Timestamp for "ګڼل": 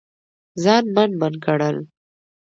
1.43-1.77